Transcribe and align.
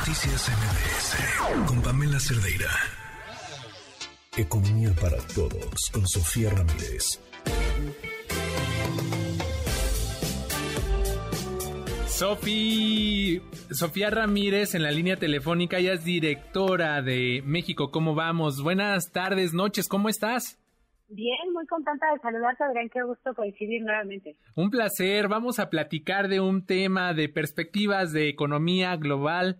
Noticias 0.00 0.48
MBS 0.48 1.68
con 1.68 1.82
Pamela 1.82 2.18
Cerdeira. 2.18 2.70
Economía 4.34 4.88
para 4.98 5.18
todos 5.34 5.90
con 5.92 6.06
Sofía 6.06 6.48
Ramírez. 6.48 7.20
Sofi, 12.06 13.42
Sofía 13.70 14.08
Ramírez 14.08 14.74
en 14.74 14.84
la 14.84 14.90
línea 14.90 15.16
telefónica, 15.16 15.76
ella 15.76 15.92
es 15.92 16.04
directora 16.04 17.02
de 17.02 17.42
México. 17.44 17.90
¿Cómo 17.90 18.14
vamos? 18.14 18.62
Buenas 18.62 19.12
tardes, 19.12 19.52
noches, 19.52 19.86
¿cómo 19.86 20.08
estás? 20.08 20.58
Bien, 21.10 21.52
muy 21.52 21.66
contenta 21.66 22.06
de 22.14 22.20
saludarte, 22.20 22.64
Adrián. 22.64 22.88
Qué 22.88 23.02
gusto 23.02 23.34
coincidir 23.34 23.82
nuevamente. 23.82 24.36
Un 24.54 24.70
placer. 24.70 25.28
Vamos 25.28 25.58
a 25.58 25.68
platicar 25.68 26.28
de 26.28 26.40
un 26.40 26.64
tema 26.64 27.12
de 27.12 27.28
perspectivas 27.28 28.12
de 28.12 28.30
economía 28.30 28.96
global 28.96 29.58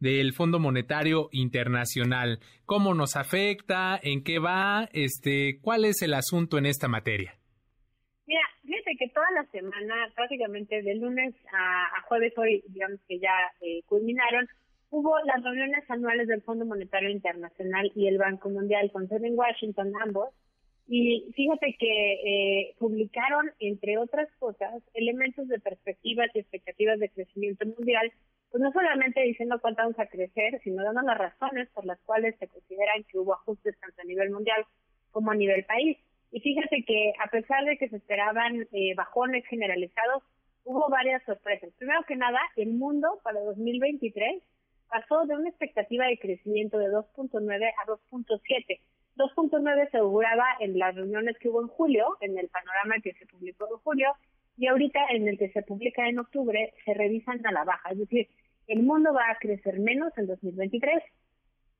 del 0.00 0.32
Fondo 0.32 0.58
Monetario 0.58 1.28
Internacional. 1.30 2.40
¿Cómo 2.66 2.94
nos 2.94 3.16
afecta? 3.16 4.00
¿En 4.02 4.24
qué 4.24 4.38
va? 4.38 4.88
Este, 4.92 5.60
¿Cuál 5.60 5.84
es 5.84 6.02
el 6.02 6.14
asunto 6.14 6.58
en 6.58 6.66
esta 6.66 6.88
materia? 6.88 7.34
Mira, 8.26 8.42
fíjate 8.62 8.96
que 8.98 9.08
toda 9.08 9.30
la 9.32 9.44
semana, 9.50 9.94
prácticamente 10.14 10.82
de 10.82 10.94
lunes 10.96 11.34
a, 11.52 12.02
jueves, 12.08 12.32
hoy 12.38 12.64
digamos 12.68 13.00
que 13.06 13.18
ya 13.18 13.34
eh, 13.60 13.82
culminaron, 13.86 14.48
hubo 14.90 15.18
las 15.20 15.42
reuniones 15.44 15.88
anuales 15.90 16.28
del 16.28 16.42
Fondo 16.42 16.64
Monetario 16.64 17.10
Internacional 17.10 17.92
y 17.94 18.06
el 18.08 18.18
Banco 18.18 18.48
Mundial 18.48 18.90
con 18.92 19.08
sede 19.08 19.28
en 19.28 19.38
Washington, 19.38 19.92
ambos, 20.02 20.30
y 20.92 21.30
fíjate 21.36 21.76
que 21.78 22.12
eh, 22.14 22.74
publicaron, 22.80 23.52
entre 23.60 23.96
otras 23.96 24.28
cosas, 24.40 24.82
elementos 24.92 25.46
de 25.46 25.60
perspectivas 25.60 26.30
y 26.34 26.40
expectativas 26.40 26.98
de 26.98 27.10
crecimiento 27.10 27.64
mundial, 27.64 28.10
pues 28.50 28.62
no 28.62 28.72
solamente 28.72 29.20
diciendo 29.22 29.58
cuánto 29.60 29.82
vamos 29.82 29.98
a 29.98 30.06
crecer, 30.06 30.60
sino 30.62 30.82
dando 30.82 31.02
las 31.02 31.18
razones 31.18 31.68
por 31.70 31.84
las 31.84 32.00
cuales 32.00 32.36
se 32.38 32.48
consideran 32.48 33.04
que 33.04 33.18
hubo 33.18 33.34
ajustes 33.34 33.78
tanto 33.78 34.00
a 34.00 34.04
nivel 34.04 34.30
mundial 34.30 34.64
como 35.12 35.30
a 35.30 35.34
nivel 35.34 35.64
país. 35.64 35.98
Y 36.32 36.40
fíjate 36.40 36.84
que 36.84 37.12
a 37.18 37.28
pesar 37.28 37.64
de 37.64 37.76
que 37.76 37.88
se 37.88 37.96
esperaban 37.96 38.66
eh, 38.72 38.94
bajones 38.94 39.44
generalizados, 39.46 40.22
hubo 40.64 40.88
varias 40.88 41.22
sorpresas. 41.24 41.70
Primero 41.78 42.02
que 42.06 42.16
nada, 42.16 42.40
el 42.56 42.74
mundo 42.74 43.20
para 43.22 43.40
2023 43.40 44.42
pasó 44.88 45.24
de 45.26 45.34
una 45.34 45.48
expectativa 45.48 46.06
de 46.06 46.18
crecimiento 46.18 46.78
de 46.78 46.86
2.9 46.86 47.72
a 47.72 47.86
2.7 47.86 48.80
2.9 49.20 49.90
se 49.90 49.98
auguraba 49.98 50.46
en 50.60 50.78
las 50.78 50.94
reuniones 50.94 51.36
que 51.38 51.48
hubo 51.48 51.60
en 51.60 51.68
julio, 51.68 52.16
en 52.20 52.38
el 52.38 52.48
panorama 52.48 52.94
que 53.02 53.12
se 53.14 53.26
publicó 53.26 53.66
en 53.70 53.78
julio, 53.80 54.12
y 54.60 54.66
ahorita 54.66 55.00
en 55.14 55.26
el 55.26 55.38
que 55.38 55.48
se 55.48 55.62
publica 55.62 56.06
en 56.06 56.18
octubre 56.18 56.74
se 56.84 56.92
revisan 56.92 57.40
a 57.46 57.50
la 57.50 57.64
baja. 57.64 57.92
Es 57.92 57.98
decir, 57.98 58.28
el 58.66 58.82
mundo 58.82 59.14
va 59.14 59.30
a 59.30 59.38
crecer 59.38 59.80
menos 59.80 60.12
en 60.18 60.26
2023. 60.26 61.02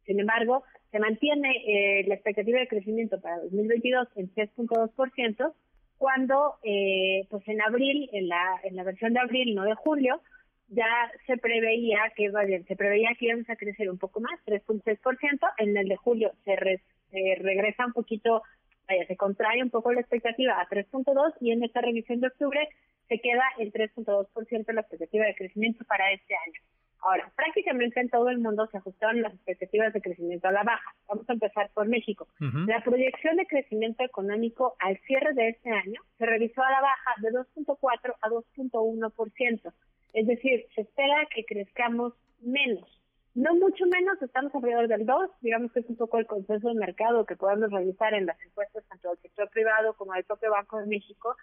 Sin 0.07 0.19
embargo, 0.19 0.65
se 0.91 0.99
mantiene 0.99 1.51
eh, 1.67 2.05
la 2.09 2.15
expectativa 2.15 2.59
de 2.59 2.69
crecimiento 2.69 3.21
para 3.21 3.39
2022 3.43 4.09
en 4.17 4.35
3.2%, 4.35 5.53
cuando 5.99 6.55
eh, 6.63 7.27
pues 7.29 7.47
en 7.49 7.61
abril, 7.61 8.09
en 8.15 8.29
la, 8.29 8.43
en 8.65 8.77
la 8.77 8.83
versión 8.83 9.13
de 9.13 9.21
abril, 9.21 9.55
no 9.55 9.65
de 9.65 9.75
julio, 9.75 10.23
ya 10.69 10.87
se 11.27 11.37
preveía 11.37 11.99
que 12.17 12.31
se 12.67 12.77
preveía 12.77 13.11
que 13.19 13.27
íbamos 13.27 13.51
a 13.51 13.57
crecer 13.57 13.91
un 13.91 13.99
poco 13.99 14.21
más, 14.21 14.41
3.6%, 14.47 15.39
en 15.59 15.77
el 15.77 15.87
de 15.87 15.97
julio 15.97 16.33
se, 16.47 16.57
regresa 16.57 17.85
un 17.85 17.93
poquito, 17.93 18.43
vaya, 18.91 19.07
se 19.07 19.17
contrae 19.17 19.63
un 19.63 19.71
poco 19.71 19.93
la 19.93 20.01
expectativa 20.01 20.61
a 20.61 20.69
3.2 20.69 21.35
y 21.41 21.53
en 21.53 21.63
esta 21.63 21.81
revisión 21.81 22.21
de 22.21 22.29
octubre 22.29 22.69
se 23.09 23.21
queda 23.21 23.45
el 23.59 23.73
3.2% 23.73 24.73
la 24.73 24.81
expectativa 24.81 25.27
de 25.27 25.35
crecimiento 25.35 25.85
para 25.85 26.13
este 26.13 26.35
año. 26.35 26.61
Ahora, 27.03 27.33
prácticamente 27.35 27.99
en 27.99 28.11
todo 28.11 28.29
el 28.29 28.39
mundo 28.39 28.69
se 28.71 28.77
ajustaron 28.77 29.23
las 29.23 29.33
expectativas 29.33 29.93
de 29.93 30.03
crecimiento 30.03 30.49
a 30.49 30.53
la 30.53 30.63
baja. 30.65 30.95
Vamos 31.09 31.29
a 31.29 31.33
empezar 31.33 31.71
por 31.73 31.89
México. 31.89 32.29
La 32.67 32.83
proyección 32.85 33.37
de 33.37 33.47
crecimiento 33.47 34.05
económico 34.05 34.77
al 34.81 34.99
cierre 35.07 35.33
de 35.33 35.49
este 35.49 35.71
año 35.71 36.01
se 36.19 36.27
revisó 36.27 36.63
a 36.63 36.71
la 36.71 36.81
baja 36.83 37.15
de 37.23 37.31
2.4 37.31 38.15
a 38.21 38.29
2.1%. 38.29 39.73
Es 40.13 40.27
decir, 40.27 40.67
se 40.75 40.83
espera 40.83 41.27
que 41.35 41.45
crezcamos 41.45 42.13
menos. 42.43 43.00
No 43.41 43.55
mucho 43.55 43.87
menos, 43.87 44.21
estamos 44.21 44.55
alrededor 44.55 44.87
del 44.87 45.07
2, 45.07 45.31
digamos 45.41 45.73
que 45.73 45.81
es 45.81 45.89
un 45.89 45.97
poco 45.97 46.19
el 46.19 46.27
consenso 46.27 46.69
del 46.69 46.77
mercado 46.77 47.25
que 47.25 47.37
podemos 47.37 47.71
revisar 47.71 48.13
en 48.13 48.27
las 48.27 48.39
encuestas 48.43 48.85
tanto 48.87 49.09
del 49.09 49.19
sector 49.21 49.49
privado 49.49 49.95
como 49.95 50.13
del 50.13 50.25
propio 50.25 50.51
Banco 50.51 50.79
de 50.79 50.87
México. 50.87 51.35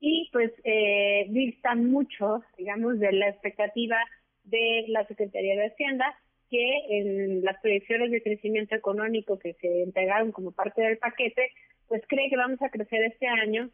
Y 0.00 0.28
pues 0.32 0.52
eh, 0.64 1.24
distan 1.30 1.90
mucho, 1.90 2.42
digamos, 2.58 2.98
de 2.98 3.12
la 3.12 3.30
expectativa 3.30 3.96
de 4.44 4.84
la 4.88 5.06
Secretaría 5.06 5.54
de 5.56 5.68
Hacienda, 5.68 6.14
que 6.50 6.74
en 6.90 7.42
las 7.42 7.58
proyecciones 7.62 8.10
de 8.10 8.22
crecimiento 8.22 8.74
económico 8.74 9.38
que 9.38 9.54
se 9.54 9.84
entregaron 9.84 10.32
como 10.32 10.52
parte 10.52 10.82
del 10.82 10.98
paquete, 10.98 11.52
pues 11.88 12.02
cree 12.06 12.28
que 12.28 12.36
vamos 12.36 12.60
a 12.60 12.68
crecer 12.68 13.02
este 13.04 13.26
año 13.26 13.70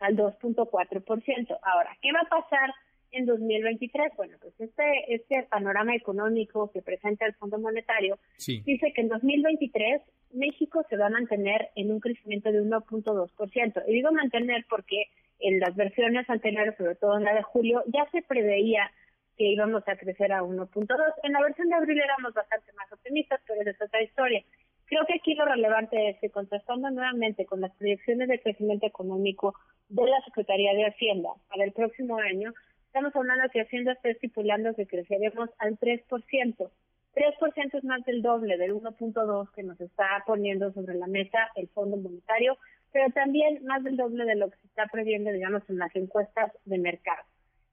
al 0.00 0.16
2.4%. 0.16 1.58
Ahora, 1.60 1.94
¿qué 2.00 2.10
va 2.12 2.20
a 2.20 2.40
pasar 2.40 2.70
en 3.16 3.26
2023. 3.26 4.12
Bueno, 4.16 4.36
pues 4.40 4.54
este, 4.60 5.14
este 5.14 5.42
panorama 5.50 5.94
económico 5.94 6.70
que 6.72 6.82
presenta 6.82 7.26
el 7.26 7.34
Fondo 7.34 7.58
Monetario 7.58 8.18
dice 8.38 8.92
que 8.94 9.00
en 9.00 9.08
2023 9.08 10.02
México 10.32 10.84
se 10.88 10.96
va 10.96 11.06
a 11.06 11.10
mantener 11.10 11.68
en 11.76 11.90
un 11.90 12.00
crecimiento 12.00 12.52
de 12.52 12.62
1.2%. 12.62 13.82
Y 13.86 13.92
digo 13.92 14.12
mantener 14.12 14.64
porque 14.68 15.04
en 15.40 15.60
las 15.60 15.74
versiones 15.76 16.28
anteriores, 16.28 16.76
sobre 16.76 16.94
todo 16.96 17.16
en 17.16 17.24
la 17.24 17.34
de 17.34 17.42
julio, 17.42 17.82
ya 17.92 18.08
se 18.10 18.22
preveía 18.22 18.90
que 19.36 19.44
íbamos 19.44 19.86
a 19.86 19.96
crecer 19.96 20.32
a 20.32 20.42
1.2. 20.42 20.86
En 21.22 21.32
la 21.32 21.42
versión 21.42 21.68
de 21.68 21.74
abril 21.74 22.00
éramos 22.00 22.32
bastante 22.32 22.72
más 22.72 22.90
optimistas, 22.92 23.40
pero 23.46 23.68
es 23.68 23.80
otra 23.80 24.02
historia. 24.02 24.42
Creo 24.86 25.04
que 25.04 25.14
aquí 25.14 25.34
lo 25.34 25.44
relevante 25.44 26.10
es 26.10 26.18
que 26.20 26.30
contrastando 26.30 26.90
nuevamente 26.90 27.44
con 27.44 27.60
las 27.60 27.74
proyecciones 27.76 28.28
de 28.28 28.40
crecimiento 28.40 28.86
económico 28.86 29.54
de 29.88 30.06
la 30.06 30.20
Secretaría 30.24 30.72
de 30.74 30.86
Hacienda 30.86 31.30
para 31.48 31.64
el 31.64 31.72
próximo 31.72 32.18
año, 32.18 32.54
Estamos 32.96 33.14
hablando 33.14 33.50
que 33.52 33.60
Hacienda 33.60 33.92
está 33.92 34.08
estipulando 34.08 34.74
que 34.74 34.86
creceremos 34.86 35.50
al 35.58 35.78
3%. 35.78 36.06
3% 36.08 37.74
es 37.74 37.84
más 37.84 38.02
del 38.06 38.22
doble 38.22 38.56
del 38.56 38.72
1.2 38.72 39.50
que 39.54 39.62
nos 39.62 39.78
está 39.82 40.24
poniendo 40.26 40.72
sobre 40.72 40.94
la 40.94 41.06
mesa 41.06 41.50
el 41.56 41.68
Fondo 41.68 41.98
Monetario, 41.98 42.56
pero 42.92 43.12
también 43.12 43.62
más 43.66 43.84
del 43.84 43.98
doble 43.98 44.24
de 44.24 44.36
lo 44.36 44.48
que 44.48 44.56
se 44.56 44.68
está 44.68 44.86
previendo, 44.86 45.30
digamos, 45.30 45.62
en 45.68 45.76
las 45.76 45.94
encuestas 45.94 46.50
de 46.64 46.78
mercado. 46.78 47.22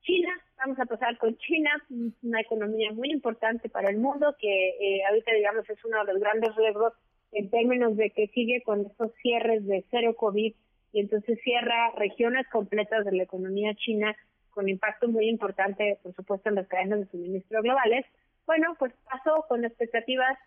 China, 0.01 0.29
vamos 0.57 0.77
a 0.77 0.85
pasar 0.87 1.17
con 1.17 1.37
China, 1.37 1.71
una 2.21 2.41
economía 2.41 2.91
muy 2.91 3.09
importante 3.09 3.69
para 3.69 3.91
el 3.91 3.99
mundo 3.99 4.35
que 4.37 4.71
eh, 4.71 5.05
ahorita, 5.07 5.31
digamos, 5.35 5.69
es 5.69 5.85
uno 5.85 6.03
de 6.03 6.11
los 6.11 6.21
grandes 6.21 6.53
riesgos 6.57 6.91
en 7.31 7.49
términos 7.49 7.95
de 7.95 8.09
que 8.09 8.27
sigue 8.27 8.61
con 8.63 8.81
estos 8.81 9.13
cierres 9.21 9.65
de 9.67 9.85
cero 9.89 10.17
COVID 10.17 10.53
y 10.91 10.99
entonces 10.99 11.39
cierra 11.45 11.91
regiones 11.95 12.45
completas 12.49 13.05
de 13.05 13.13
la 13.13 13.23
economía 13.23 13.73
china 13.75 14.13
con 14.53 14.69
impacto 14.69 15.07
muy 15.07 15.29
importante, 15.29 15.99
por 16.03 16.13
supuesto, 16.15 16.49
en 16.49 16.55
las 16.55 16.67
cadenas 16.67 16.99
de 16.99 17.07
suministro 17.07 17.61
globales. 17.61 18.05
Bueno, 18.45 18.75
pues 18.77 18.93
pasó 19.09 19.45
con 19.47 19.65
expectativas 19.65 20.37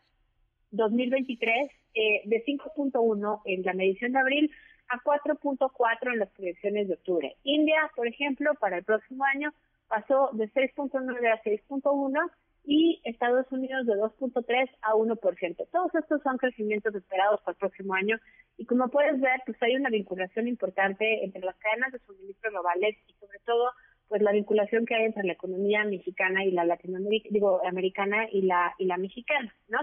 2023 0.71 1.71
eh, 1.95 2.23
de 2.25 2.45
5.1 2.45 3.43
en 3.45 3.63
la 3.63 3.73
medición 3.73 4.13
de 4.13 4.19
abril 4.19 4.53
a 4.89 5.01
4.4 5.03 6.13
en 6.13 6.19
las 6.19 6.31
proyecciones 6.31 6.89
de 6.89 6.95
octubre. 6.95 7.37
India, 7.43 7.91
por 7.95 8.07
ejemplo, 8.07 8.55
para 8.55 8.79
el 8.79 8.85
próximo 8.85 9.25
año 9.25 9.53
pasó 9.89 10.31
de 10.33 10.51
6.9 10.51 11.33
a 11.33 11.43
6.1 11.43 12.31
y 12.65 13.01
Estados 13.05 13.51
Unidos 13.53 13.87
de 13.87 13.95
2.3 13.95 14.69
a 14.83 14.93
1%. 14.95 15.69
Todos 15.71 15.95
estos 15.95 16.23
son 16.23 16.37
crecimientos 16.37 16.95
esperados 16.95 17.41
para 17.43 17.53
el 17.53 17.59
próximo 17.59 17.95
año 17.95 18.19
y 18.59 18.67
como 18.67 18.89
puedes 18.89 19.21
ver, 19.21 19.41
pues 19.47 19.61
hay 19.63 19.77
una 19.77 19.91
vinculación 19.91 20.49
importante 20.49 21.25
entre 21.25 21.43
las 21.43 21.57
cadenas 21.57 21.93
de 21.93 22.01
suministro 22.01 22.51
globales 22.51 22.97
y 23.07 23.13
sobre 23.15 23.39
todo 23.45 23.71
pues 24.09 24.23
la 24.23 24.33
vinculación 24.33 24.87
que 24.87 24.95
hay 24.95 25.05
entre 25.05 25.25
la 25.25 25.33
economía 25.33 25.85
mexicana 25.85 26.45
y 26.45 26.51
la 26.53 26.65
latinoamérica, 26.65 27.29
digo, 27.31 27.61
americana 27.67 28.29
y 28.31 28.43
la 28.43 28.75
y 28.79 28.87
la 28.87 28.97
mexicana, 28.97 29.55
¿no? 29.69 29.79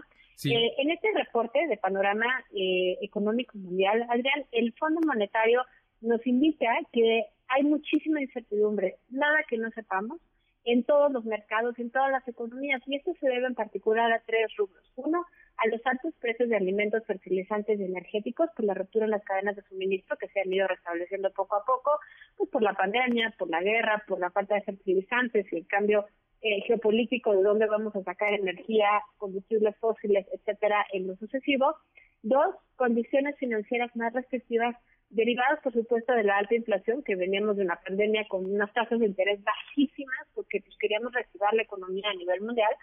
Eh, 0.46 0.74
en 0.78 0.90
este 0.90 1.12
reporte 1.14 1.68
de 1.68 1.78
panorama 1.78 2.26
eh, 2.56 2.98
económico 3.02 3.58
mundial, 3.58 4.06
Adrián, 4.10 4.46
el 4.52 4.74
Fondo 4.74 5.00
Monetario 5.06 5.64
nos 6.02 6.26
indica 6.26 6.68
que 6.92 7.26
hay 7.48 7.64
muchísima 7.64 8.22
incertidumbre, 8.22 8.98
nada 9.10 9.44
que 9.48 9.58
no 9.58 9.70
sepamos 9.72 10.20
en 10.66 10.84
todos 10.84 11.12
los 11.12 11.26
mercados, 11.26 11.78
en 11.78 11.92
todas 11.92 12.12
las 12.12 12.28
economías, 12.28 12.82
y 12.88 12.96
esto 12.96 13.14
se 13.20 13.28
debe 13.28 13.48
en 13.48 13.56
particular 13.56 14.12
a 14.12 14.22
tres 14.26 14.54
rubros. 14.58 14.84
Uno, 14.96 15.26
a 15.64 15.68
los 15.70 15.86
altos 15.86 16.14
precios 16.20 16.50
de 16.50 16.58
alimentos, 16.58 17.06
fertilizantes 17.06 17.80
y 17.80 17.84
energéticos 17.84 18.50
por 18.56 18.66
la 18.66 18.74
ruptura 18.74 19.06
en 19.06 19.12
las 19.12 19.24
cadenas 19.24 19.56
de 19.56 19.64
suministro 19.64 20.18
que 20.18 20.28
se 20.28 20.42
han 20.42 20.52
ido 20.52 20.68
restableciendo 20.68 21.32
poco 21.32 21.56
a 21.56 21.64
poco, 21.64 22.00
pues 22.38 22.50
por 22.50 22.62
la 22.62 22.74
pandemia, 22.74 23.34
por 23.38 23.50
la 23.50 23.62
guerra, 23.62 24.04
por 24.08 24.20
la 24.20 24.32
falta 24.32 24.56
de 24.56 24.62
fertilizantes 24.62 25.52
y 25.52 25.58
el 25.58 25.68
cambio 25.68 26.06
eh, 26.42 26.62
geopolítico 26.68 27.34
de 27.34 27.44
dónde 27.44 27.68
vamos 27.68 27.96
a 27.96 28.04
sacar 28.04 28.34
energía, 28.34 28.88
combustibles 29.18 29.78
fósiles, 29.78 30.28
etcétera, 30.34 30.86
en 30.92 31.08
lo 31.08 31.16
sucesivo. 31.16 31.76
Dos, 32.22 32.56
condiciones 32.76 33.38
financieras 33.38 33.96
más 33.96 34.14
restrictivas 34.14 34.76
derivadas, 35.10 35.60
por 35.62 35.74
supuesto, 35.74 36.14
de 36.14 36.24
la 36.24 36.38
alta 36.38 36.56
inflación, 36.56 37.04
que 37.04 37.16
veníamos 37.16 37.56
de 37.56 37.64
una 37.64 37.80
pandemia 37.86 38.28
con 38.28 38.46
unas 38.46 38.74
tasas 38.74 39.00
de 39.00 39.06
interés 39.06 39.44
bajísimas, 39.44 40.28
porque 40.34 40.62
pues, 40.62 40.76
queríamos 40.80 41.14
reactivar 41.14 41.54
la 41.54 41.64
economía 41.64 42.10
a 42.10 42.16
nivel 42.16 42.42
mundial, 42.42 42.74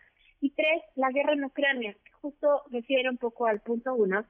Y 0.41 0.51
tres, 0.51 0.83
la 0.95 1.11
guerra 1.11 1.35
en 1.35 1.45
Ucrania, 1.45 1.95
justo 2.21 2.63
refiere 2.71 3.09
un 3.09 3.19
poco 3.19 3.47
al 3.47 3.61
punto 3.61 3.95
uno, 3.95 4.25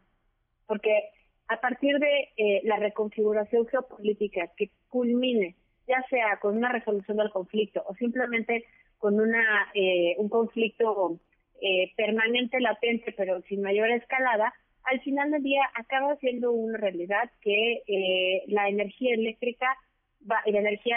porque 0.67 1.11
a 1.49 1.61
partir 1.61 1.99
de 1.99 2.29
eh, 2.37 2.61
la 2.65 2.77
reconfiguración 2.77 3.67
geopolítica 3.67 4.49
que 4.57 4.71
culmine, 4.89 5.57
ya 5.89 6.03
sea 6.09 6.39
con 6.41 6.57
una 6.57 6.71
resolución 6.71 7.17
del 7.17 7.31
conflicto 7.31 7.83
o 7.87 7.95
simplemente 7.95 8.65
con 8.99 9.19
una 9.19 9.43
eh, 9.75 10.15
un 10.19 10.29
conflicto 10.29 11.19
eh, 11.61 11.93
permanente, 11.97 12.61
latente, 12.61 13.13
pero 13.17 13.43
sin 13.43 13.63
mayor 13.63 13.91
escalada, 13.91 14.55
al 14.85 15.01
final 15.01 15.31
del 15.31 15.43
día 15.43 15.63
acaba 15.75 16.17
siendo 16.17 16.53
una 16.53 16.79
realidad 16.79 17.31
que 17.43 17.83
la 18.47 18.69
energía 18.69 19.15
eléctrica 19.15 19.67
va, 20.31 20.41
y 20.47 20.53
la 20.53 20.61
energía 20.61 20.97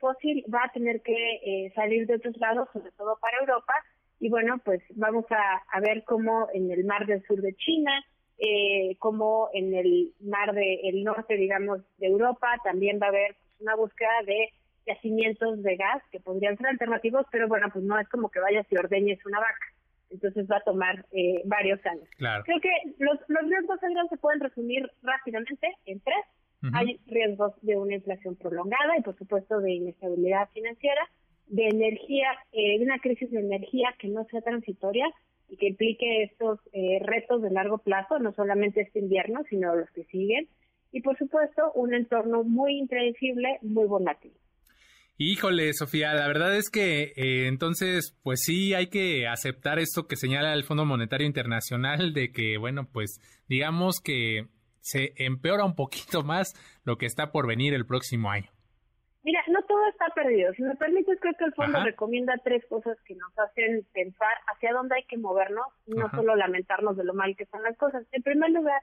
fósil 0.00 0.44
va 0.52 0.64
a 0.64 0.72
tener 0.72 1.00
que 1.02 1.70
salir 1.76 2.06
de 2.08 2.16
otros 2.16 2.36
lados, 2.38 2.68
sobre 2.72 2.90
todo 2.92 3.16
para 3.20 3.38
Europa, 3.38 3.72
y 4.20 4.28
bueno, 4.28 4.60
pues 4.64 4.82
vamos 4.94 5.24
a, 5.30 5.62
a 5.70 5.80
ver 5.80 6.04
cómo 6.04 6.48
en 6.52 6.70
el 6.70 6.84
mar 6.84 7.06
del 7.06 7.24
sur 7.26 7.40
de 7.40 7.54
China, 7.54 7.92
eh, 8.38 8.96
como 8.98 9.48
en 9.52 9.74
el 9.74 10.12
mar 10.20 10.54
del 10.54 11.04
norte, 11.04 11.36
digamos, 11.36 11.80
de 11.98 12.06
Europa, 12.06 12.48
también 12.62 12.98
va 13.00 13.06
a 13.06 13.10
haber 13.10 13.34
pues, 13.34 13.60
una 13.60 13.74
búsqueda 13.74 14.10
de 14.26 14.52
yacimientos 14.86 15.62
de 15.62 15.76
gas 15.76 16.02
que 16.10 16.20
podrían 16.20 16.56
ser 16.56 16.68
alternativos, 16.68 17.26
pero 17.30 17.48
bueno, 17.48 17.68
pues 17.72 17.84
no 17.84 17.98
es 17.98 18.08
como 18.08 18.30
que 18.30 18.40
vayas 18.40 18.66
y 18.70 18.76
ordeñes 18.76 19.24
una 19.26 19.40
vaca. 19.40 19.66
Entonces 20.10 20.46
va 20.50 20.56
a 20.56 20.62
tomar 20.64 21.04
eh, 21.12 21.42
varios 21.44 21.84
años. 21.84 22.08
Creo 22.16 22.60
que 22.60 22.70
los, 22.98 23.18
los 23.28 23.42
riesgos 23.42 23.78
se 24.08 24.16
pueden 24.16 24.40
resumir 24.40 24.90
rápidamente 25.02 25.68
en 25.84 26.00
tres. 26.00 26.24
Hay 26.72 26.98
riesgos 27.06 27.52
de 27.62 27.76
una 27.76 27.94
inflación 27.94 28.34
prolongada 28.34 28.98
y, 28.98 29.02
por 29.02 29.16
supuesto, 29.16 29.60
de 29.60 29.72
inestabilidad 29.72 30.48
financiera, 30.52 31.08
de 31.48 31.68
energía, 31.68 32.28
eh, 32.52 32.78
de 32.78 32.84
una 32.84 32.98
crisis 32.98 33.30
de 33.30 33.40
energía 33.40 33.94
que 33.98 34.08
no 34.08 34.24
sea 34.30 34.40
transitoria 34.40 35.06
y 35.48 35.56
que 35.56 35.68
implique 35.68 36.24
estos 36.24 36.60
eh, 36.72 36.98
retos 37.02 37.42
de 37.42 37.50
largo 37.50 37.78
plazo, 37.78 38.18
no 38.18 38.32
solamente 38.34 38.82
este 38.82 38.98
invierno, 38.98 39.40
sino 39.48 39.74
los 39.74 39.90
que 39.90 40.04
siguen. 40.04 40.48
Y 40.92 41.00
por 41.00 41.16
supuesto, 41.18 41.72
un 41.74 41.94
entorno 41.94 42.44
muy 42.44 42.78
impredecible, 42.78 43.58
muy 43.62 43.86
volátil. 43.86 44.32
Híjole, 45.20 45.72
Sofía, 45.72 46.14
la 46.14 46.28
verdad 46.28 46.56
es 46.56 46.70
que 46.70 47.12
eh, 47.16 47.48
entonces, 47.48 48.16
pues 48.22 48.40
sí, 48.44 48.74
hay 48.74 48.86
que 48.86 49.26
aceptar 49.26 49.80
esto 49.80 50.06
que 50.06 50.16
señala 50.16 50.54
el 50.54 50.62
Fondo 50.62 50.84
Monetario 50.84 51.26
Internacional 51.26 52.12
de 52.12 52.30
que, 52.30 52.56
bueno, 52.56 52.88
pues 52.92 53.18
digamos 53.48 54.00
que 54.00 54.46
se 54.80 55.14
empeora 55.16 55.64
un 55.64 55.74
poquito 55.74 56.22
más 56.22 56.52
lo 56.84 56.98
que 56.98 57.06
está 57.06 57.32
por 57.32 57.48
venir 57.48 57.74
el 57.74 57.84
próximo 57.84 58.30
año. 58.30 58.50
Mira, 59.28 59.44
no 59.48 59.60
todo 59.64 59.86
está 59.88 60.06
perdido. 60.14 60.54
Si 60.54 60.62
me 60.62 60.74
permites, 60.76 61.20
creo 61.20 61.34
que 61.34 61.44
el 61.44 61.52
fondo 61.52 61.84
recomienda 61.84 62.40
tres 62.42 62.64
cosas 62.64 62.96
que 63.04 63.14
nos 63.14 63.38
hacen 63.38 63.86
pensar 63.92 64.32
hacia 64.46 64.72
dónde 64.72 64.94
hay 64.96 65.02
que 65.02 65.18
movernos, 65.18 65.66
no 65.86 66.08
solo 66.12 66.34
lamentarnos 66.34 66.96
de 66.96 67.04
lo 67.04 67.12
mal 67.12 67.36
que 67.36 67.42
están 67.42 67.62
las 67.62 67.76
cosas. 67.76 68.06
En 68.12 68.22
primer 68.22 68.48
lugar, 68.52 68.80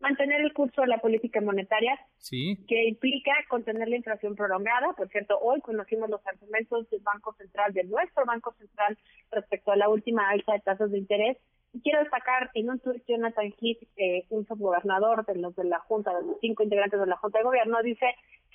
mantener 0.00 0.42
el 0.42 0.52
curso 0.52 0.82
de 0.82 0.88
la 0.88 0.98
política 0.98 1.40
monetaria, 1.40 1.98
sí. 2.18 2.62
que 2.68 2.88
implica 2.88 3.32
contener 3.48 3.88
la 3.88 3.96
inflación 3.96 4.34
prolongada. 4.34 4.92
Por 4.98 5.08
cierto, 5.08 5.38
hoy 5.38 5.62
conocimos 5.62 6.10
los 6.10 6.20
argumentos 6.26 6.90
del 6.90 7.00
Banco 7.00 7.32
Central, 7.32 7.72
de 7.72 7.84
nuestro 7.84 8.26
Banco 8.26 8.52
Central, 8.58 8.98
respecto 9.30 9.72
a 9.72 9.76
la 9.76 9.88
última 9.88 10.28
alza 10.28 10.52
de 10.52 10.60
tasas 10.60 10.90
de 10.90 10.98
interés. 10.98 11.38
Y 11.72 11.80
quiero 11.80 12.00
destacar 12.00 12.50
en 12.52 12.68
un 12.68 12.80
tuit 12.80 13.02
Jonathan 13.08 13.46
Heath, 13.46 13.88
eh, 13.96 14.26
un 14.28 14.46
subgobernador 14.46 15.24
de 15.24 15.36
los 15.36 15.56
de 15.56 15.64
la 15.64 15.78
Junta, 15.78 16.14
de 16.14 16.26
los 16.26 16.36
cinco 16.42 16.64
integrantes 16.64 17.00
de 17.00 17.06
la 17.06 17.16
Junta 17.16 17.38
de 17.38 17.44
Gobierno, 17.44 17.82
dice 17.82 18.06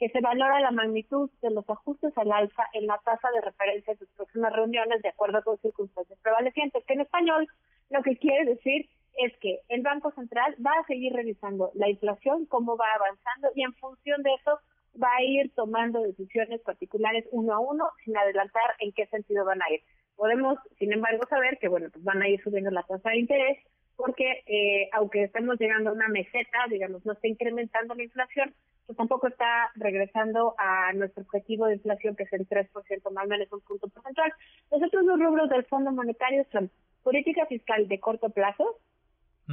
que 0.01 0.09
se 0.09 0.19
valora 0.19 0.59
la 0.59 0.71
magnitud 0.71 1.29
de 1.43 1.51
los 1.51 1.69
ajustes 1.69 2.11
al 2.17 2.31
alza 2.31 2.63
en 2.73 2.87
la 2.87 2.97
tasa 3.05 3.29
de 3.35 3.41
referencia 3.41 3.93
de 3.93 3.99
sus 3.99 4.09
próximas 4.09 4.51
reuniones 4.51 4.99
de 5.03 5.09
acuerdo 5.09 5.43
con 5.43 5.59
circunstancias 5.59 6.17
prevalecientes, 6.23 6.83
que 6.87 6.93
en 6.95 7.01
español 7.01 7.47
lo 7.91 8.01
que 8.01 8.17
quiere 8.17 8.45
decir 8.45 8.89
es 9.17 9.31
que 9.37 9.59
el 9.69 9.83
Banco 9.83 10.11
Central 10.13 10.55
va 10.65 10.71
a 10.71 10.87
seguir 10.87 11.13
revisando 11.13 11.69
la 11.75 11.87
inflación, 11.87 12.47
cómo 12.47 12.77
va 12.77 12.87
avanzando 12.95 13.49
y 13.53 13.61
en 13.61 13.73
función 13.73 14.23
de 14.23 14.33
eso 14.33 14.57
va 14.99 15.15
a 15.19 15.23
ir 15.23 15.53
tomando 15.53 16.01
decisiones 16.01 16.61
particulares 16.61 17.27
uno 17.31 17.53
a 17.53 17.59
uno 17.59 17.87
sin 18.03 18.17
adelantar 18.17 18.73
en 18.79 18.93
qué 18.93 19.05
sentido 19.05 19.45
van 19.45 19.61
a 19.61 19.71
ir. 19.71 19.81
Podemos, 20.15 20.57
sin 20.79 20.93
embargo, 20.93 21.21
saber 21.29 21.59
que 21.59 21.67
bueno, 21.67 21.89
pues 21.93 22.03
van 22.03 22.23
a 22.23 22.27
ir 22.27 22.41
subiendo 22.41 22.71
la 22.71 22.81
tasa 22.81 23.11
de 23.11 23.19
interés 23.19 23.59
porque 23.95 24.41
eh, 24.47 24.89
aunque 24.93 25.25
estemos 25.25 25.59
llegando 25.59 25.91
a 25.91 25.93
una 25.93 26.07
meseta, 26.07 26.65
digamos, 26.71 27.05
no 27.05 27.13
está 27.13 27.27
incrementando 27.27 27.93
la 27.93 28.01
inflación, 28.01 28.55
pues 28.91 28.97
tampoco 28.97 29.27
está 29.27 29.71
regresando 29.75 30.53
a 30.57 30.91
nuestro 30.91 31.23
objetivo 31.23 31.65
de 31.65 31.75
inflación 31.75 32.13
que 32.17 32.23
es 32.23 32.33
el 32.33 32.45
3% 32.45 32.69
más 33.11 33.23
o 33.23 33.27
menos 33.29 33.47
un 33.53 33.61
punto 33.61 33.87
porcentual. 33.87 34.33
Los 34.69 34.83
otros 34.83 35.05
dos 35.05 35.17
rubros 35.17 35.49
del 35.49 35.63
Fondo 35.63 35.93
Monetario 35.93 36.45
son 36.51 36.69
política 37.01 37.45
fiscal 37.45 37.87
de 37.87 37.99
corto 38.01 38.29
plazo, 38.31 38.79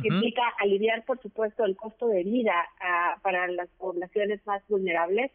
que 0.03 0.09
implica 0.09 0.43
aliviar, 0.59 1.05
por 1.05 1.21
supuesto, 1.23 1.65
el 1.65 1.77
costo 1.77 2.09
de 2.09 2.25
vida 2.25 2.67
ah, 2.81 3.17
para 3.23 3.47
las 3.47 3.69
poblaciones 3.79 4.45
más 4.45 4.61
vulnerables, 4.69 5.31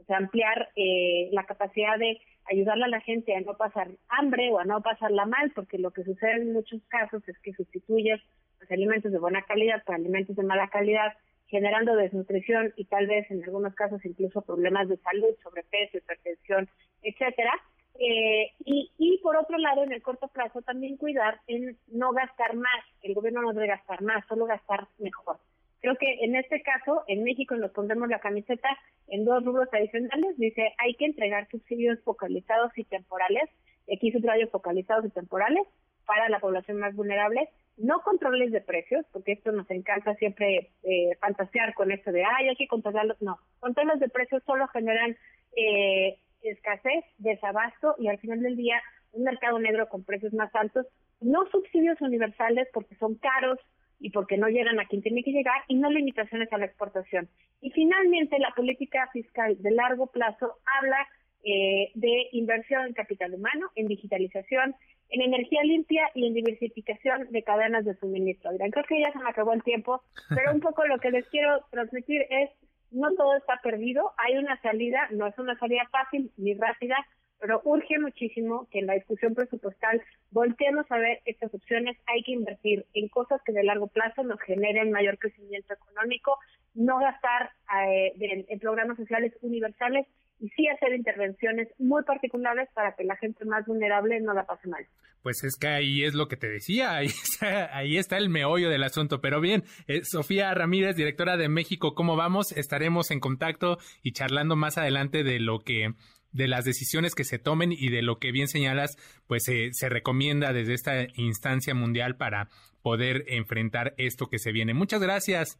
o 0.00 0.04
sea, 0.04 0.18
ampliar 0.18 0.68
eh, 0.76 1.28
la 1.32 1.44
capacidad 1.44 1.98
de 1.98 2.20
ayudarle 2.44 2.84
a 2.84 2.88
la 2.88 3.00
gente 3.00 3.34
a 3.34 3.40
no 3.40 3.54
pasar 3.54 3.88
hambre 4.08 4.50
o 4.52 4.60
a 4.60 4.64
no 4.64 4.80
pasarla 4.82 5.26
mal, 5.26 5.50
porque 5.52 5.78
lo 5.78 5.90
que 5.90 6.04
sucede 6.04 6.42
en 6.42 6.52
muchos 6.52 6.80
casos 6.88 7.28
es 7.28 7.36
que 7.40 7.52
sustituyes 7.54 8.20
los 8.60 8.70
alimentos 8.70 9.10
de 9.10 9.18
buena 9.18 9.42
calidad 9.42 9.82
por 9.84 9.96
alimentos 9.96 10.36
de 10.36 10.42
mala 10.44 10.68
calidad, 10.68 11.12
generando 11.48 11.96
desnutrición 11.96 12.72
y 12.76 12.84
tal 12.84 13.06
vez 13.06 13.30
en 13.30 13.42
algunos 13.42 13.74
casos 13.74 14.04
incluso 14.04 14.42
problemas 14.42 14.88
de 14.88 14.96
salud, 14.98 15.34
sobrepeso, 15.42 15.98
hipertensión, 15.98 16.68
etcétera. 17.02 17.52
Eh, 17.98 18.52
y, 18.64 18.92
y 18.96 19.18
por 19.18 19.36
otro 19.36 19.58
lado, 19.58 19.82
en 19.82 19.92
el 19.92 20.02
corto 20.02 20.28
plazo, 20.28 20.62
también 20.62 20.96
cuidar 20.96 21.40
en 21.48 21.76
no 21.88 22.12
gastar 22.12 22.54
más. 22.54 22.84
El 23.02 23.14
gobierno 23.14 23.42
no 23.42 23.52
debe 23.52 23.66
gastar 23.66 24.02
más, 24.02 24.24
solo 24.28 24.46
gastar 24.46 24.86
mejor. 24.98 25.38
Creo 25.80 25.96
que 25.96 26.24
en 26.24 26.36
este 26.36 26.62
caso, 26.62 27.04
en 27.06 27.24
México 27.24 27.54
nos 27.56 27.70
pondremos 27.70 28.08
la 28.08 28.20
camiseta 28.20 28.68
en 29.08 29.24
dos 29.24 29.44
rubros 29.44 29.68
adicionales. 29.72 30.36
Dice, 30.36 30.74
hay 30.78 30.94
que 30.94 31.06
entregar 31.06 31.48
subsidios 31.50 31.98
focalizados 32.04 32.76
y 32.76 32.84
temporales. 32.84 33.48
Aquí 33.92 34.12
subsidios 34.12 34.50
focalizados 34.50 35.06
y 35.06 35.10
temporales 35.10 35.66
para 36.04 36.28
la 36.28 36.40
población 36.40 36.78
más 36.78 36.94
vulnerable. 36.94 37.48
No 37.78 38.00
controles 38.02 38.52
de 38.52 38.60
precios, 38.60 39.06
porque 39.12 39.32
esto 39.32 39.52
nos 39.52 39.70
encanta 39.70 40.14
siempre 40.16 40.70
eh, 40.82 41.16
fantasear 41.20 41.74
con 41.74 41.90
esto 41.92 42.12
de, 42.12 42.24
ay, 42.24 42.48
hay 42.48 42.56
que 42.56 42.66
controlarlos. 42.66 43.20
No, 43.22 43.38
controles 43.60 44.00
de 44.00 44.08
precios 44.08 44.42
solo 44.44 44.66
generan 44.68 45.16
eh, 45.56 46.18
escasez, 46.42 47.04
desabasto 47.18 47.94
y 47.98 48.08
al 48.08 48.18
final 48.18 48.40
del 48.40 48.56
día 48.56 48.80
un 49.12 49.24
mercado 49.24 49.58
negro 49.58 49.88
con 49.88 50.04
precios 50.04 50.32
más 50.34 50.54
altos, 50.54 50.86
no 51.20 51.46
subsidios 51.50 52.00
universales 52.00 52.68
porque 52.72 52.94
son 52.96 53.14
caros 53.16 53.58
y 54.00 54.10
porque 54.10 54.36
no 54.36 54.48
llegan 54.48 54.78
a 54.78 54.86
quien 54.86 55.02
tiene 55.02 55.22
que 55.22 55.32
llegar 55.32 55.62
y 55.66 55.74
no 55.74 55.90
limitaciones 55.90 56.52
a 56.52 56.58
la 56.58 56.66
exportación. 56.66 57.28
Y 57.60 57.70
finalmente 57.70 58.38
la 58.38 58.52
política 58.54 59.08
fiscal 59.12 59.60
de 59.60 59.70
largo 59.72 60.06
plazo 60.08 60.58
habla 60.78 61.08
eh, 61.44 61.90
de 61.94 62.28
inversión 62.32 62.86
en 62.86 62.92
capital 62.94 63.34
humano, 63.34 63.70
en 63.74 63.86
digitalización, 63.86 64.74
en 65.10 65.22
energía 65.22 65.62
limpia 65.62 66.10
y 66.14 66.26
en 66.26 66.34
diversificación 66.34 67.28
de 67.30 67.42
cadenas 67.42 67.84
de 67.84 67.96
suministro. 67.96 68.50
creo 68.58 68.84
que 68.84 69.00
ya 69.00 69.12
se 69.12 69.18
me 69.18 69.30
acabó 69.30 69.52
el 69.52 69.62
tiempo, 69.62 70.02
pero 70.28 70.52
un 70.52 70.60
poco 70.60 70.86
lo 70.86 70.98
que 70.98 71.10
les 71.10 71.26
quiero 71.28 71.64
transmitir 71.70 72.26
es 72.28 72.50
no 72.90 73.14
todo 73.14 73.36
está 73.36 73.58
perdido, 73.62 74.12
hay 74.16 74.38
una 74.38 74.60
salida, 74.62 75.08
no 75.10 75.26
es 75.26 75.38
una 75.38 75.58
salida 75.58 75.86
fácil 75.90 76.30
ni 76.36 76.54
rápida, 76.54 76.96
pero 77.40 77.60
urge 77.64 77.98
muchísimo 77.98 78.68
que 78.70 78.80
en 78.80 78.86
la 78.86 78.94
discusión 78.94 79.34
presupuestal 79.34 80.02
volteemos 80.30 80.86
a 80.90 80.98
ver 80.98 81.20
estas 81.24 81.52
opciones. 81.54 81.96
Hay 82.06 82.22
que 82.22 82.32
invertir 82.32 82.86
en 82.94 83.08
cosas 83.08 83.40
que 83.44 83.52
de 83.52 83.64
largo 83.64 83.86
plazo 83.88 84.22
nos 84.22 84.40
generen 84.40 84.90
mayor 84.90 85.18
crecimiento 85.18 85.74
económico, 85.74 86.38
no 86.74 86.98
gastar 86.98 87.50
eh, 87.86 88.44
en, 88.48 88.58
programas 88.58 88.96
sociales 88.96 89.32
universales 89.42 90.06
y 90.40 90.48
sí 90.50 90.68
hacer 90.68 90.94
intervenciones 90.94 91.68
muy 91.78 92.04
particulares 92.04 92.68
para 92.74 92.94
que 92.94 93.04
la 93.04 93.16
gente 93.16 93.44
más 93.44 93.66
vulnerable 93.66 94.20
no 94.20 94.34
la 94.34 94.46
pase 94.46 94.68
mal. 94.68 94.86
Pues 95.22 95.42
es 95.42 95.56
que 95.56 95.66
ahí 95.66 96.04
es 96.04 96.14
lo 96.14 96.28
que 96.28 96.36
te 96.36 96.48
decía, 96.48 96.96
ahí 97.72 97.96
está, 97.96 98.16
el 98.16 98.28
meollo 98.28 98.70
del 98.70 98.84
asunto. 98.84 99.20
Pero 99.20 99.40
bien, 99.40 99.64
eh, 99.88 100.02
Sofía 100.04 100.54
Ramírez, 100.54 100.94
directora 100.94 101.36
de 101.36 101.48
México, 101.48 101.94
¿cómo 101.94 102.16
vamos? 102.16 102.52
Estaremos 102.52 103.10
en 103.10 103.18
contacto 103.18 103.78
y 104.02 104.12
charlando 104.12 104.54
más 104.54 104.78
adelante 104.78 105.24
de 105.24 105.40
lo 105.40 105.58
que 105.58 105.94
de 106.38 106.48
las 106.48 106.64
decisiones 106.64 107.14
que 107.14 107.24
se 107.24 107.38
tomen 107.38 107.72
y 107.72 107.90
de 107.90 108.00
lo 108.00 108.18
que 108.18 108.30
bien 108.30 108.46
señalas, 108.46 108.96
pues 109.26 109.42
se 109.44 109.88
recomienda 109.88 110.52
desde 110.52 110.72
esta 110.72 110.92
instancia 111.16 111.74
mundial 111.74 112.16
para 112.16 112.48
poder 112.80 113.24
enfrentar 113.26 113.92
esto 113.98 114.28
que 114.28 114.38
se 114.38 114.52
viene. 114.52 114.72
Muchas 114.72 115.02
gracias. 115.02 115.58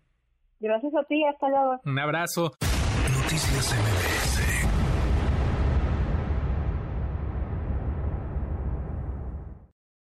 Gracias 0.61 0.93
a 0.95 1.05
ti, 1.05 1.23
hasta 1.25 1.49
luego. 1.49 1.81
Un 1.85 1.99
abrazo. 1.99 2.53
Noticias 3.13 3.75
MBS 3.75 4.28